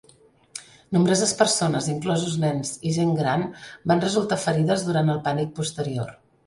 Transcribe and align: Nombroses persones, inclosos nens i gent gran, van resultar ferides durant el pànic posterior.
Nombroses 0.97 1.33
persones, 1.41 1.91
inclosos 1.93 2.39
nens 2.45 2.73
i 2.93 2.97
gent 2.99 3.13
gran, 3.23 3.47
van 3.93 4.05
resultar 4.09 4.43
ferides 4.49 4.89
durant 4.91 5.17
el 5.19 5.27
pànic 5.31 5.59
posterior. 5.63 6.17